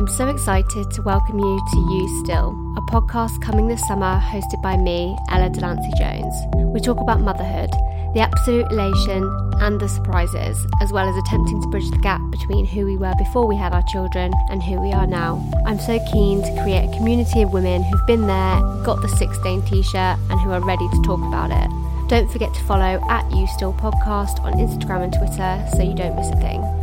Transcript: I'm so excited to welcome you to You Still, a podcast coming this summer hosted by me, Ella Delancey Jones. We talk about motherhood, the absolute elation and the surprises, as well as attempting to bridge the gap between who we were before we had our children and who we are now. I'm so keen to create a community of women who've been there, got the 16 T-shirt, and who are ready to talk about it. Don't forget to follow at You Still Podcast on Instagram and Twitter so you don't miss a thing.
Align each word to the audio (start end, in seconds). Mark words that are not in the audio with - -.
I'm 0.00 0.08
so 0.08 0.28
excited 0.28 0.90
to 0.92 1.02
welcome 1.02 1.38
you 1.38 1.60
to 1.72 1.76
You 1.76 2.24
Still, 2.24 2.56
a 2.74 2.80
podcast 2.90 3.42
coming 3.42 3.68
this 3.68 3.86
summer 3.86 4.18
hosted 4.18 4.62
by 4.62 4.78
me, 4.78 5.14
Ella 5.28 5.50
Delancey 5.50 5.92
Jones. 5.98 6.34
We 6.72 6.80
talk 6.80 7.00
about 7.00 7.20
motherhood, 7.20 7.68
the 8.14 8.20
absolute 8.20 8.72
elation 8.72 9.28
and 9.60 9.78
the 9.78 9.90
surprises, 9.90 10.66
as 10.80 10.90
well 10.90 11.06
as 11.06 11.14
attempting 11.18 11.60
to 11.60 11.68
bridge 11.68 11.90
the 11.90 11.98
gap 11.98 12.22
between 12.30 12.64
who 12.64 12.86
we 12.86 12.96
were 12.96 13.12
before 13.18 13.46
we 13.46 13.56
had 13.56 13.74
our 13.74 13.82
children 13.92 14.32
and 14.48 14.62
who 14.62 14.80
we 14.80 14.90
are 14.90 15.06
now. 15.06 15.36
I'm 15.66 15.78
so 15.78 15.98
keen 16.10 16.40
to 16.44 16.62
create 16.62 16.88
a 16.88 16.96
community 16.96 17.42
of 17.42 17.52
women 17.52 17.82
who've 17.82 18.06
been 18.06 18.26
there, 18.26 18.56
got 18.82 19.02
the 19.02 19.08
16 19.08 19.66
T-shirt, 19.66 20.16
and 20.30 20.40
who 20.40 20.50
are 20.50 20.64
ready 20.64 20.88
to 20.88 21.02
talk 21.02 21.20
about 21.20 21.50
it. 21.50 22.08
Don't 22.08 22.32
forget 22.32 22.54
to 22.54 22.64
follow 22.64 23.04
at 23.10 23.30
You 23.32 23.46
Still 23.48 23.74
Podcast 23.74 24.40
on 24.40 24.54
Instagram 24.54 25.02
and 25.04 25.12
Twitter 25.12 25.62
so 25.76 25.82
you 25.82 25.94
don't 25.94 26.16
miss 26.16 26.30
a 26.30 26.40
thing. 26.40 26.79